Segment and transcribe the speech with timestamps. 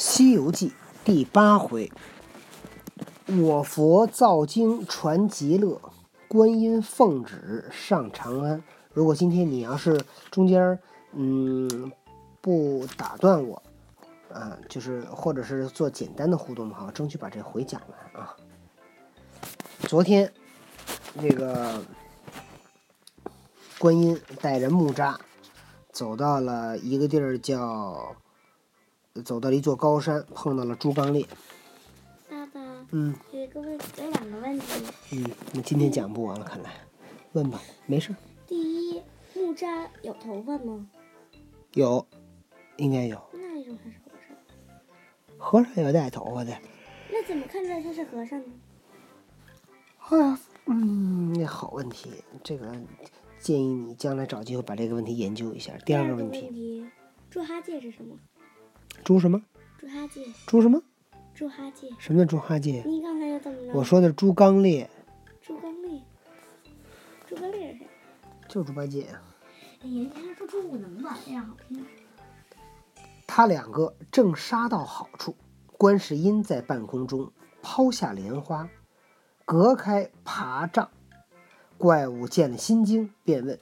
[0.00, 0.70] 西游记》
[1.04, 1.92] 第八回，
[3.26, 5.78] 我佛造经传极乐，
[6.26, 8.64] 观音奉旨上长安。
[8.94, 10.78] 如果今天你要是中间
[11.12, 11.92] 嗯
[12.40, 13.62] 不打断我
[14.32, 18.34] 啊，就是或者是做简单的互动的话，争取把这回讲完啊。
[19.80, 20.32] 昨天
[21.12, 21.78] 那个
[23.78, 25.14] 观音带着木吒
[25.92, 28.16] 走到了一个地儿，叫。
[29.24, 31.26] 走到了一座高山，碰到了猪刚鬣。
[32.28, 32.60] 爸爸，
[32.92, 34.84] 嗯，有一个问，有两个问题。
[35.12, 36.70] 嗯，你今天讲不完了，看来，
[37.32, 38.14] 问吧，没事。
[38.46, 39.02] 第一，
[39.34, 40.88] 木吒有头发吗？
[41.74, 42.06] 有，
[42.76, 43.20] 应该有。
[43.32, 45.36] 那为什么他是和尚？
[45.38, 46.56] 和尚有带头发的。
[47.10, 48.52] 那怎么看出来他是和尚呢？
[49.98, 52.12] 啊，嗯，那好问题，
[52.44, 52.72] 这个
[53.40, 55.76] 建议你将来找机会把这个问题研究一下。
[55.84, 56.86] 第二个问题，
[57.28, 58.16] 猪八戒是什么？
[59.04, 59.40] 猪什么？
[59.78, 60.24] 猪八戒。
[60.46, 60.82] 猪什么？
[61.34, 61.88] 猪八戒。
[61.98, 62.82] 什么叫猪八戒？
[62.86, 63.72] 你刚才又怎么了？
[63.74, 64.86] 我说的是猪刚鬣。
[65.40, 66.00] 猪刚鬣。
[67.26, 67.88] 猪刚鬣是谁？
[68.48, 69.20] 就猪八戒呀。
[69.82, 71.16] 哎呀，你还说猪五能吧？
[71.24, 71.84] 这样好听。
[73.26, 75.34] 他两个正杀到好处，
[75.78, 78.68] 观世音在半空中抛下莲花，
[79.44, 80.90] 隔开爬障。
[81.78, 83.58] 怪物见了心惊，便问：“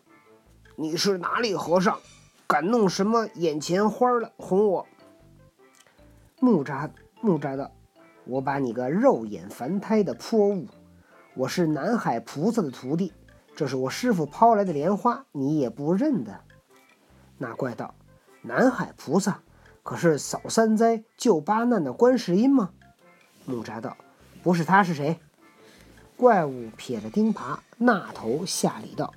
[0.74, 2.00] 你是哪里和尚？”
[2.48, 4.86] 敢弄什么眼前花了哄我？
[6.40, 6.88] 木吒
[7.20, 7.72] 木吒道
[8.24, 10.68] ：“我把你个肉眼凡胎的泼物！
[11.34, 13.12] 我是南海菩萨的徒弟，
[13.56, 16.40] 这是我师傅抛来的莲花，你也不认得？”
[17.38, 17.92] 那怪道
[18.42, 19.40] ：“南海菩萨
[19.82, 22.70] 可是扫三灾救八难的观世音吗？”
[23.44, 23.96] 木吒道
[24.44, 25.18] ：“不是他是谁？”
[26.16, 29.12] 怪物撇着钉耙，那头下礼道：“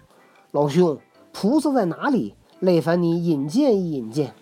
[0.50, 1.00] 老兄，
[1.32, 4.34] 菩萨在哪里？”累烦你引荐一引荐。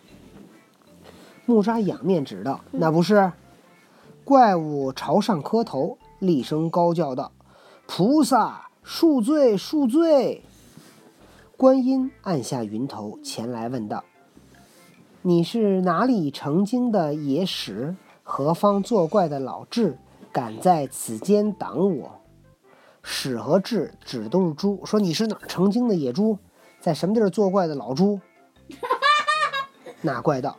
[1.49, 3.31] 木吒仰面指道：“那不是。”
[4.23, 7.31] 怪物朝上磕头，厉声高叫道
[7.89, 10.43] ：“菩萨恕罪，恕罪！”
[11.57, 14.03] 观音按下云头，前来问道
[15.23, 17.95] ：“你是哪里成精的野史？
[18.21, 19.97] 何方作怪的老智？
[20.31, 22.11] 敢在此间挡我？”
[23.01, 26.37] 史和智指都是猪，说：“你是哪成精的野猪？”
[26.79, 28.19] 在什么地儿作怪的老猪？
[30.01, 30.55] 那怪道：“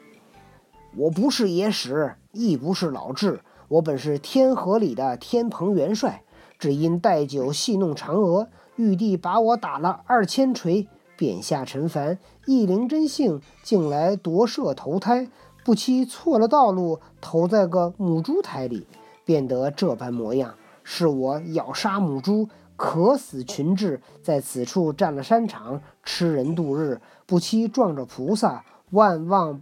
[0.97, 6.23] 我不是野史，亦不是老智，我本是天河里的天蓬元帅。
[6.59, 10.87] 只因带酒戏弄嫦娥，玉帝把我打了二千锤，
[11.17, 12.19] 贬下尘凡。
[12.47, 15.29] 一灵真性，竟来夺舍投胎，
[15.65, 18.87] 不期错了道路，投在个母猪胎里，
[19.25, 20.55] 变得这般模样。
[20.83, 27.03] 是我咬杀母猪。”渴死群智，在此处占了山场，吃人度日。
[27.27, 29.61] 不期撞着菩萨，万望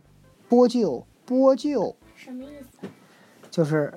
[0.49, 1.95] 拨救拨救。
[2.17, 2.89] 什么意思？
[3.51, 3.93] 就是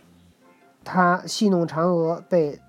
[0.84, 2.60] 他戏弄嫦娥，被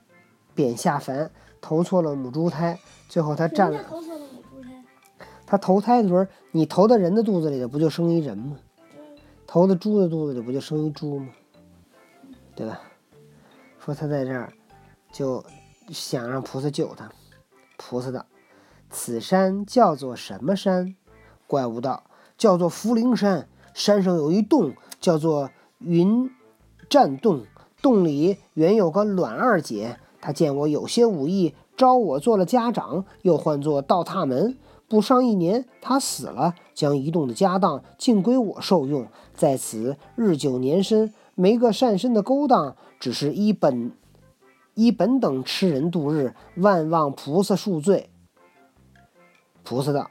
[0.54, 1.28] 贬下凡，
[1.60, 2.78] 投错了母猪胎。
[3.08, 3.82] 最后他占了。
[3.82, 4.70] 投错了母猪胎。
[5.44, 8.56] 他投胎的时候，你投到人的肚子里的，不就生一人吗？
[9.48, 11.28] 投到猪的肚子里，不就生一猪吗？
[12.54, 12.80] 对吧？
[13.80, 14.52] 说他在这儿，
[15.12, 15.44] 就。
[15.90, 17.10] 想让菩萨救他，
[17.76, 18.24] 菩萨道
[18.88, 20.94] ：“此山叫做什么山？”
[21.48, 22.04] 怪物道
[22.38, 23.48] ：“叫做福陵山。
[23.74, 26.30] 山上有一洞，叫做云
[26.88, 27.42] 栈洞。
[27.80, 34.56] 洞里原有个卵二姐，她见我有些武艺，招我做了家长，又唤作倒踏门。
[34.88, 39.08] 不上一年，她死了，将一洞的家当尽归我受用。
[39.34, 43.92] 在此日久年深，没个善身的勾当，只是一本。”
[44.74, 48.08] 依本等吃人度日，万望菩萨恕罪。
[49.64, 50.10] 菩萨道：“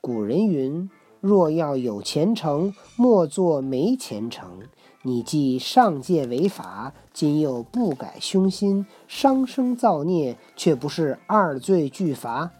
[0.00, 0.88] 古人云，
[1.20, 4.62] 若要有前程，莫做没前程。
[5.02, 12.50] 你既上界违法，今又不改凶心，伤生造孽，却不是二罪俱罚。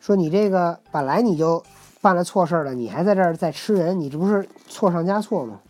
[0.00, 1.64] 说你这个本来你就
[2.02, 5.60] 办了错事了，你还在这儿再吃人，你这不是错上加错吗？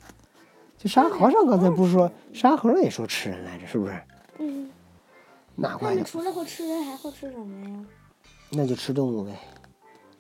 [0.77, 4.03] 这沙和尚刚才不是说，沙和尚也说吃人来着，是不是？”
[4.39, 4.69] 嗯，
[5.55, 7.85] 那怪除了会吃人，还会吃什么呀？
[8.50, 9.39] 那就吃动物呗。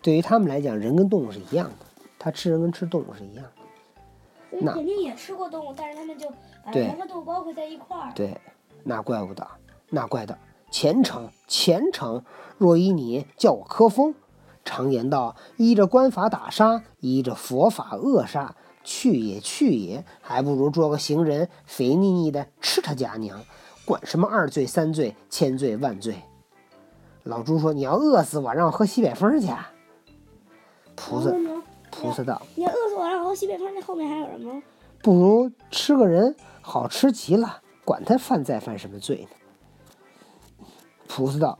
[0.04, 1.86] 对于他们来讲，人跟动物是一样的。
[2.18, 4.58] 他吃人跟吃动物是一样的。
[4.60, 6.28] 那肯定也吃过动物，但是他们就
[6.62, 8.12] 把人和动物包括在一块儿。
[8.14, 8.38] 对，
[8.82, 9.46] 那怪不得，
[9.88, 10.38] 那怪的，
[10.70, 12.22] 虔诚虔诚。
[12.58, 14.14] 若依你叫我科风，
[14.62, 18.54] 常言道：依着官法打杀，依着佛法扼杀。
[18.82, 23.40] 去也去也，还不如捉个行人，肥腻腻的吃他家娘。
[23.86, 26.16] 管什么二罪三罪千罪万罪？
[27.22, 29.48] 老朱说：“你要饿死我，让我喝西北风去。”
[30.96, 31.30] 菩萨，
[31.90, 34.62] 菩萨道：“你饿死我，了我喝西北风，那后面还有什么？”
[35.02, 40.66] 不如吃个人，好吃极了，管他犯再犯什么罪呢？”
[41.06, 41.58] 菩萨道：“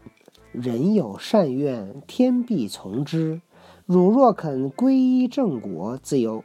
[0.50, 3.40] 人有善愿，天必从之。
[3.86, 6.42] 汝若肯皈依正果，自有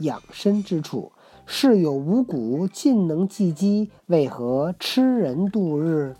[0.00, 1.12] 养身之处。
[1.46, 6.16] 世有五谷，尽能济饥，为何吃人度日？”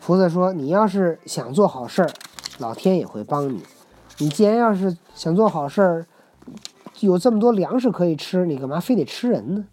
[0.00, 2.10] 菩萨说：“你要是想做好事儿，
[2.58, 3.62] 老天也会帮你。
[4.18, 6.06] 你既然要是想做好事儿，
[7.00, 9.66] 有这么多粮食可以吃，你干嘛非得吃人呢？”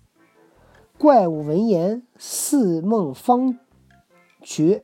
[0.97, 3.57] 怪物闻言，似梦方
[4.41, 4.83] 觉，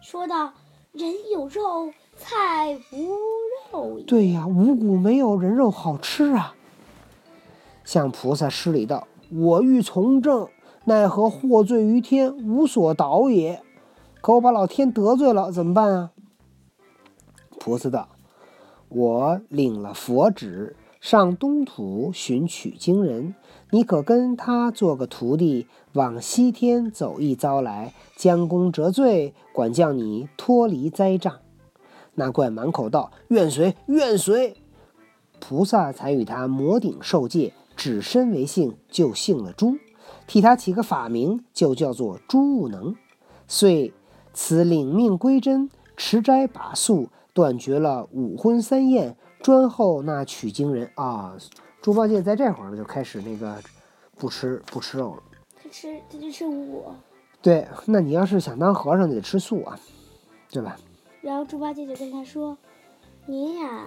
[0.00, 0.52] 说道
[0.92, 3.12] ：“人有肉，菜无
[3.72, 6.54] 肉。”对呀，五谷没有人肉好吃啊。
[7.84, 10.48] 向菩萨施礼道：“我欲从政，
[10.86, 13.62] 奈何获罪于天，无所导也。”
[14.20, 16.10] 可我把老天得罪了，怎么办啊？
[17.60, 18.08] 菩萨道
[18.88, 23.34] ：“我领了佛旨，上东土寻取经人，
[23.70, 31.34] 你可跟他做个徒弟，往西天走一遭来，将功折罪，管教你脱离灾障。”
[32.14, 34.56] 那怪满口道：“愿随，愿随。”
[35.38, 39.76] 菩萨才与他摩顶受戒，指身为姓，就姓了朱，
[40.26, 42.94] 替他起个法名，就叫做朱悟能，
[43.46, 43.92] 遂。
[44.32, 51.36] 此领命归真，持斋把素，断绝了五荤三宴，专候那取经人啊！
[51.82, 53.62] 猪八戒在这会儿就开始那个
[54.16, 55.22] 不吃不吃肉了。
[55.54, 56.94] 他吃他就吃五谷。
[57.42, 59.78] 对，那你要是想当和尚，你得吃素啊，
[60.50, 60.78] 对吧？
[61.20, 62.56] 然后猪八戒就跟他说
[63.28, 63.86] ：“您呀，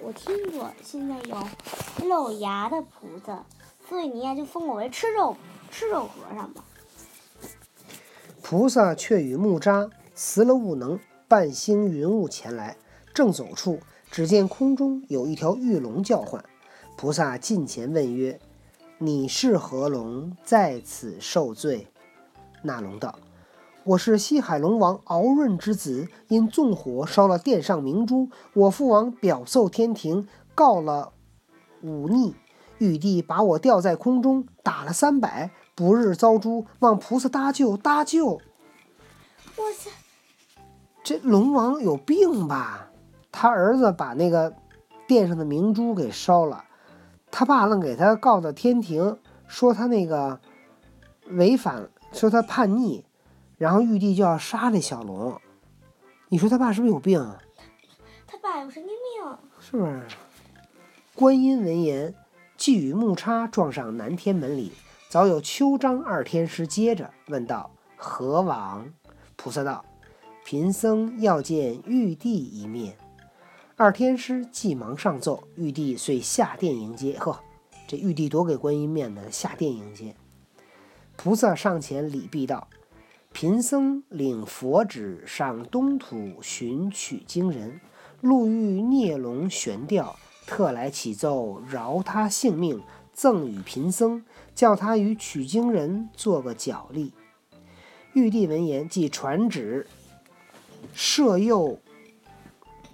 [0.00, 3.44] 我听过现在有露牙的菩萨，
[3.88, 5.36] 所以您呀就封我为吃肉
[5.68, 6.64] 吃肉和尚吧。”
[8.40, 12.76] 菩萨却与木吒辞了悟能，半星云雾前来。
[13.14, 13.78] 正走处，
[14.10, 16.44] 只见空中有一条玉龙叫唤。
[16.96, 18.40] 菩萨近前问曰
[18.98, 21.86] ：“你是何龙，在此受罪？”
[22.62, 23.18] 那龙道
[23.84, 31.12] ：“我是西海龙王敖闰之子，因纵火烧了殿上明珠，我父王表奏天庭，告了
[31.82, 32.34] 忤逆，
[32.78, 38.26] 玉帝把我吊在空中，打了三百。”不日遭诛，望菩萨搭救搭救！
[38.26, 39.90] 我操，
[41.02, 42.92] 这龙王有病吧？
[43.36, 44.54] 他儿子把那个
[45.08, 46.64] 殿上的明珠给烧了，
[47.32, 50.38] 他爸愣给他告到天庭，说他那个
[51.30, 53.04] 违反，说他叛逆，
[53.58, 55.40] 然后玉帝就要杀那小龙。
[56.28, 57.20] 你说他爸是不是有病？
[58.24, 60.02] 他爸有神经病，是不是？
[61.16, 62.14] 观音闻言，
[62.56, 64.72] 即与木叉撞上南天门里。
[65.08, 68.86] 早有秋张二天师接着问道：“何往？”
[69.34, 69.84] 菩萨道
[70.46, 72.96] ：“贫僧要见玉帝一面。”
[73.76, 77.18] 二天师急忙上奏，玉帝遂下殿迎接。
[77.18, 77.40] 呵，
[77.88, 80.14] 这玉帝多给观音面子，下殿迎接。
[81.16, 82.68] 菩萨上前礼毕道
[83.34, 87.80] ：“贫僧领佛旨上东土寻取经人，
[88.20, 90.14] 路遇孽龙悬吊，
[90.46, 92.80] 特来启奏饶他性命。”
[93.12, 94.24] 赠与贫僧，
[94.56, 97.12] 叫他与取经人做个脚力。
[98.12, 99.86] 玉帝闻言，即传旨，
[100.96, 101.78] 赦诱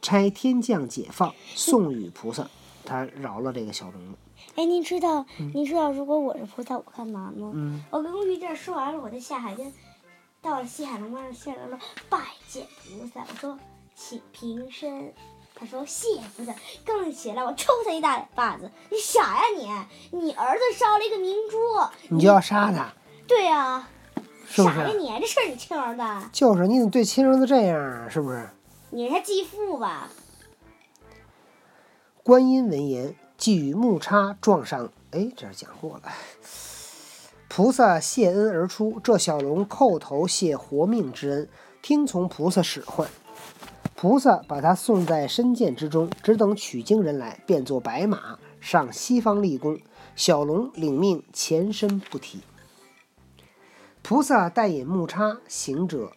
[0.00, 2.48] 差天降解放，送与菩萨。
[2.84, 4.18] 他饶了这个小龙了。
[4.56, 5.24] 哎，您知道，
[5.54, 7.52] 您知道，如果我是菩萨，我干嘛吗？
[7.54, 9.72] 嗯，我跟玉帝说完了，我在下海，边
[10.42, 11.78] 到了西海龙王下来了，
[12.08, 13.20] 拜见菩萨。
[13.20, 13.58] 我说，
[13.94, 15.12] 请平身。
[15.52, 16.54] 他说：“谢菩萨。”
[16.86, 18.70] 刚起来，我抽他一大巴子。
[18.88, 19.42] 你傻呀
[20.10, 20.18] 你！
[20.18, 21.58] 你儿子烧了一个明珠，
[22.08, 22.90] 你就要杀他？
[23.26, 23.86] 对呀，
[24.46, 24.74] 是不是？
[24.76, 25.20] 傻呀你！
[25.20, 26.02] 这事儿你亲儿子？
[26.32, 28.08] 就是你怎么对亲儿子这样啊？
[28.08, 28.48] 是不是？
[28.92, 30.10] 你是他继父吧？
[32.24, 34.90] 观音闻言，即与木叉撞上。
[35.12, 36.02] 哎，这讲过了。
[37.48, 41.48] 菩萨谢恩而出，这小龙叩头谢活命之恩，
[41.80, 43.08] 听从菩萨使唤。
[43.94, 49.78] 菩萨把他送在深涧之中，只等取经人来，变作白马上西方立功。
[50.16, 52.40] 小龙领命，前身不提。
[54.02, 56.12] 菩萨带引木叉行者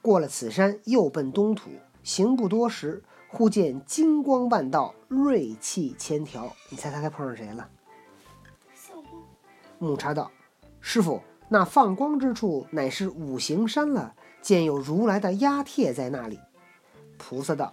[0.00, 1.70] 过了此山，又奔东土。
[2.04, 6.54] 行不多时，忽见金光万道，锐气千条。
[6.68, 7.68] 你猜他该碰上谁了？
[9.78, 10.30] 木叉道
[10.80, 14.14] ：“师傅，那放光之处乃是五行山了。
[14.40, 16.38] 见有如来的压帖在那里。”
[17.16, 17.72] 菩萨道：“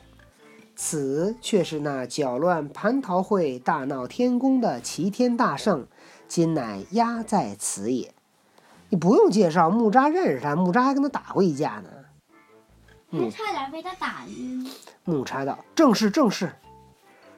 [0.75, 5.85] 此却是那搅乱蟠桃会、大闹天宫的齐天大圣，
[6.29, 8.13] 今乃压在此也。
[8.89, 11.89] 你不用介绍，木吒认识他，木吒还跟他打过一架呢。
[13.11, 14.69] 还差点被他打晕。”
[15.05, 16.53] 木叉道：“正是，正是。”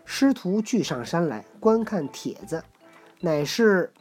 [0.06, 2.64] 师徒俱上山来观看帖子，
[3.22, 3.94] 乃是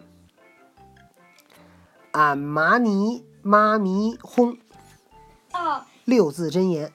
[2.11, 4.59] 俺妈尼妈咪轰，
[5.52, 6.93] 哦，六字真言。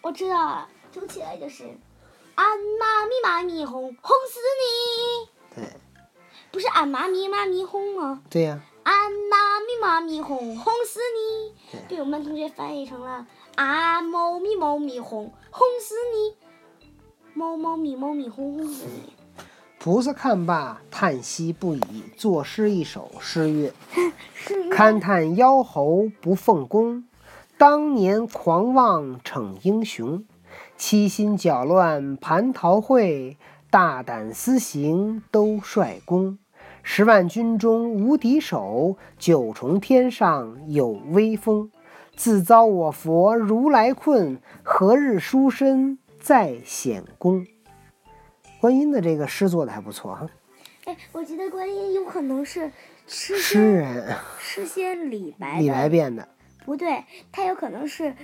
[0.00, 1.64] 我知道了，读起来就是
[2.34, 2.46] 俺
[2.80, 5.54] 妈咪妈咪轰，轰死你！
[5.54, 5.76] 对
[6.50, 8.22] 不是俺妈咪妈咪轰吗？
[8.30, 8.94] 对呀、俺
[9.30, 11.54] 妈咪妈咪轰，轰死你！
[11.70, 16.36] 对被我们班同学翻译成了俺猫咪猫咪哄哄死你！
[17.34, 19.12] 猫猫咪猫咪哄哄死你！
[19.78, 23.10] 菩萨看罢，叹息不已，作诗一首。
[23.20, 23.72] 诗曰：
[24.34, 27.04] 是勘探妖猴不奉公，
[27.58, 30.24] 当年狂妄逞英雄。
[30.76, 33.36] 七心搅乱蟠桃会，
[33.70, 36.38] 大胆私行都率公。
[36.82, 41.70] 十万军中无敌手，九重天上有威风。
[42.16, 47.46] 自遭我佛如来困，何日书身再显功？
[48.60, 50.30] 观音的这个诗做的还不错哈，
[50.84, 52.70] 哎，我觉得观音有可能是
[53.08, 56.28] 诗诗人诗仙李白李白，变的，
[56.64, 58.14] 不对，他有可能是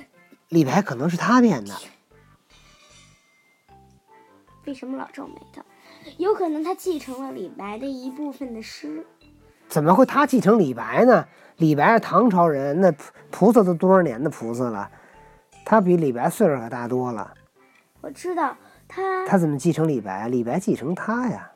[0.49, 1.75] 李白可能是他变的。
[4.67, 5.63] 为什么老皱眉头？
[6.19, 9.05] 有可能他继承了李白的一部分的诗。
[9.69, 11.27] 怎么会他继承李白呢？
[11.57, 14.91] 李白是唐朝人，那菩菩萨都多少年的菩萨了，
[15.65, 17.35] 他比李白岁数可大多了。
[18.01, 18.57] 我知道
[18.87, 20.29] 他他怎么继承李白？
[20.29, 21.51] 李白继承他呀。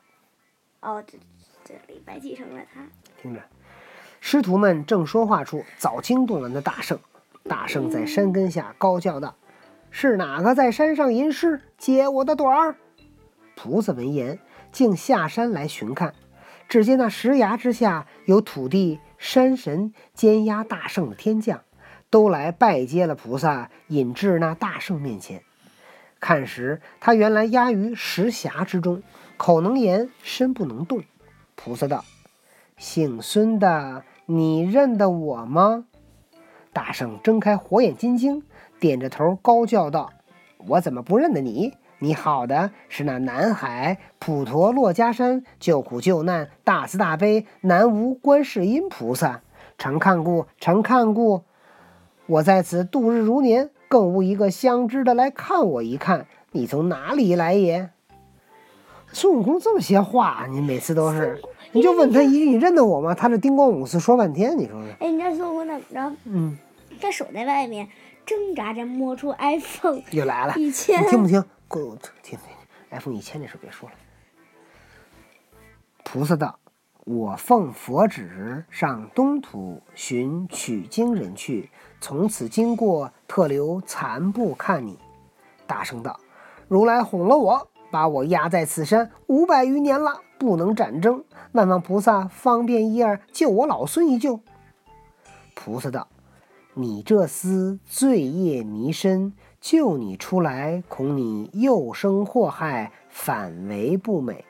[0.81, 1.17] 哦，这
[1.63, 2.81] 这李白继承了他。
[3.21, 3.41] 听着，
[4.19, 6.99] 师徒们正说话处，早惊动了那大圣。
[7.49, 9.35] 大圣在山根下高叫道
[9.89, 11.61] ：“是哪个在山上吟诗？
[11.77, 12.75] 揭我的短儿！”
[13.55, 14.37] 菩萨闻言，
[14.71, 16.13] 竟下山来寻看。
[16.73, 21.61] 只见那石崖之下有土地、山神监压大圣的天将，
[22.09, 25.43] 都来拜接了菩萨，引至那大圣面前。
[26.19, 29.03] 看时，他原来压于石匣之中，
[29.37, 31.03] 口能言，身不能动。
[31.53, 32.03] 菩萨道
[32.75, 35.85] ：“姓孙的，你认得我吗？”
[36.73, 38.41] 大圣睁开火眼金睛，
[38.79, 40.11] 点着头高叫道
[40.57, 41.75] ：“我怎么不认得你？
[42.03, 49.39] 你好的是那南海普陀珞珈山救苦救难大慈大悲南无观世音菩萨。
[49.77, 51.43] 常看顾，常看顾。
[52.25, 56.27] 我在此度日如年，更无一个相知的来看我一看。
[56.51, 57.89] 你从哪里来也？”
[59.13, 61.39] 孙悟空这么些话，你每次都是，
[61.71, 64.89] 你就问他一句：“你认得我吗？”他这叮咣五四说半天，你说说。
[64.99, 66.15] 哎，你知道孙悟空怎么着？
[66.25, 66.57] 嗯，
[66.99, 67.87] 他手在外面
[68.25, 71.41] 挣扎着摸出 iPhone 又来了，一千你听不听？
[71.69, 72.39] 给我听听
[72.91, 73.95] ，iPhone 一千这事别说了。
[76.03, 76.59] 菩萨道
[77.05, 84.99] ：“我奉佛旨上东土寻取经人去，从此经过，特留残部看你。”
[85.65, 86.19] 大声道
[86.67, 91.23] ：“如来哄了我，把我压在此山五百余年了，不能战争。
[91.53, 94.41] 万望菩萨方便一二，救我老孙一救。”
[95.55, 96.07] 菩萨道
[96.75, 104.43] ：“你这厮罪业弥深，救你出来，恐你又生祸害，反为不美。”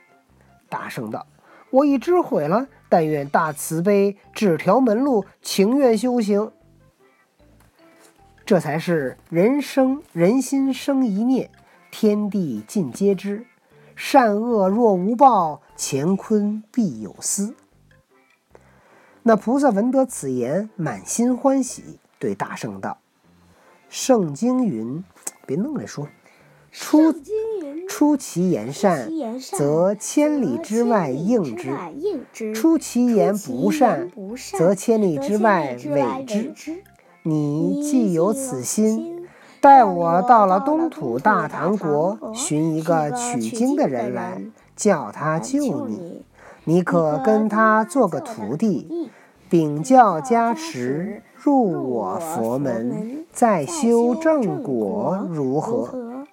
[0.68, 1.28] 大圣道
[1.70, 6.52] ：“我已知悔了，但愿大慈悲指条门路，情愿修行。
[8.44, 11.52] 这才是人生人心生一念，
[11.92, 13.46] 天地尽皆知。
[13.96, 17.54] 善恶若无报，乾坤必有私。”
[19.22, 22.98] 那菩萨闻得此言，满心欢喜，对大圣道
[23.94, 25.04] ：“圣经云，
[25.46, 26.08] 别弄来说，
[26.72, 27.14] 出
[27.88, 29.08] 出其言善
[29.40, 32.56] 则千里之外应之。
[32.56, 34.12] 出其言不善，
[34.58, 36.52] 则千里之外伪之。
[37.22, 39.28] 你你既有此心，，
[39.62, 44.42] 待待我到了东土大唐国，寻一个取经的人来，
[44.76, 45.88] 叫他救。
[45.88, 46.24] 你，
[46.64, 49.12] 你可跟他做个徒弟，
[49.54, 56.26] 禀教加持，入我佛门，再修正果，如何？？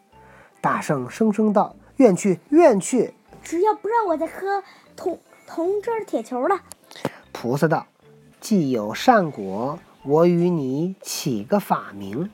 [0.62, 3.12] 大圣声声道：“愿去，愿去。
[3.42, 4.62] 只要不让我再喝
[4.96, 6.62] 铜铜汁铁球了，”
[7.30, 7.86] 菩萨道
[8.40, 12.30] ：“既有善果，我与你起个法名。”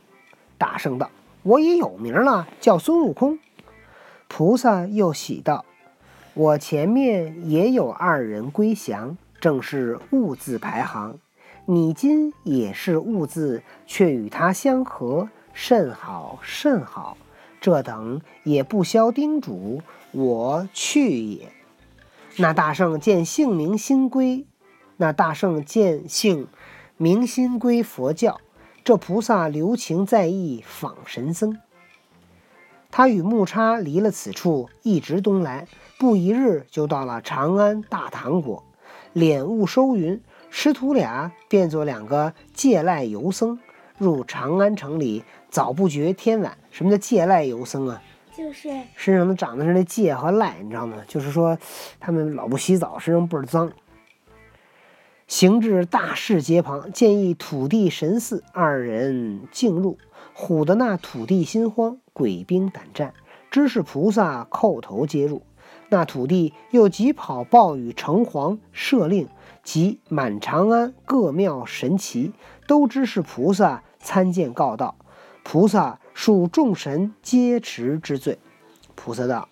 [0.56, 1.10] 大圣道
[1.42, 3.40] ：“我已有名了，叫孙悟空。”
[4.30, 5.64] 菩萨又喜道
[6.34, 11.20] ：“我前面也有二人归降，正是物字排行。
[11.66, 17.16] 你今也是物字，却与他相合，甚好甚好。
[17.60, 21.52] 这等也不消叮嘱，我去也。”
[22.38, 24.44] 那大圣见姓名新归，
[24.96, 26.48] 那大圣见姓
[26.96, 28.40] 名心归佛教，
[28.82, 31.56] 这菩萨留情在意，访神僧。
[32.90, 35.68] 他与木叉离了此处，一直东来，
[36.00, 38.65] 不一日就到了长安大唐国。
[39.16, 40.20] 敛雾收云，
[40.50, 43.58] 师徒俩变作两个借赖游僧，
[43.96, 46.58] 入长安城里，早不觉天晚。
[46.70, 48.02] 什么叫借赖游僧啊？
[48.36, 50.98] 就是身上都长的是那借和赖，你知道吗？
[51.08, 51.56] 就是说
[51.98, 53.72] 他们老不洗澡，身上倍儿脏。
[55.26, 59.96] 行至大市街旁，见一土地神寺，二人径入。
[60.36, 63.14] 唬得那土地心慌，鬼兵胆战，
[63.50, 65.40] 知是菩萨，叩头接入。
[65.88, 69.28] 那土地又急跑报与城隍设令，
[69.62, 72.32] 及满长安各庙神奇，
[72.66, 74.96] 都知是菩萨参见告道。
[75.44, 78.38] 菩萨恕众神皆持之罪。
[78.96, 79.48] 菩萨道：“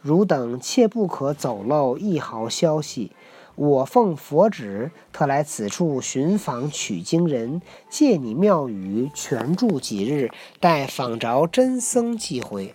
[0.00, 3.10] 汝等切不可走漏一毫消息。
[3.56, 7.60] 我奉佛旨，特来此处寻访取经人，
[7.90, 12.74] 借你庙宇全住几日，待访着真僧即回。”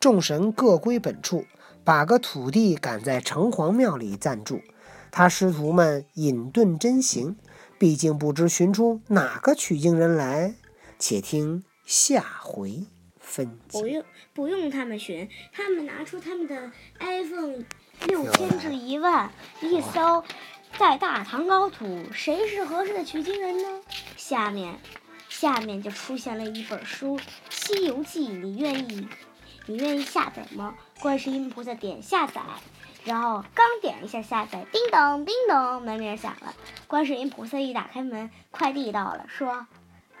[0.00, 1.44] 众神各归本处。
[1.88, 4.60] 把个土地赶在城隍庙里暂住，
[5.10, 7.38] 他师徒们隐遁真行，
[7.78, 10.54] 毕竟不知寻出哪个取经人来。
[10.98, 12.84] 且听下回
[13.18, 13.80] 分解。
[13.80, 14.04] 不用
[14.34, 17.64] 不用他们寻，他们拿出他们的 iPhone
[18.06, 20.22] 六千至一万，一搜，
[20.78, 23.80] 在大唐高土，谁是合适的取经人呢？
[24.18, 24.78] 下面
[25.30, 27.16] 下面就出现了一本书
[27.48, 29.08] 《西游记》，你愿意
[29.68, 30.74] 你愿意下载吗？
[30.98, 32.40] 观世音菩萨点下载，
[33.04, 36.54] 然后刚点一下下载，叮咚叮咚，门铃响了。
[36.86, 39.66] 观世音菩萨一打开门，快递到了，说：“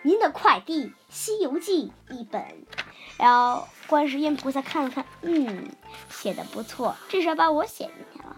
[0.04, 2.44] 您的快递《西游记》一本。”
[3.16, 5.70] 然后观世音菩萨看了看，嗯，
[6.10, 8.36] 写的不错，至少把我写进去了。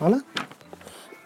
[0.00, 0.20] 好了。